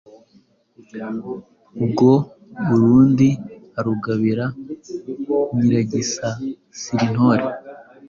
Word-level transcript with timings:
ubwo 1.83 2.09
urundi 2.73 3.29
arugabira 3.79 4.45
Nyiragisasirintore 5.57 7.45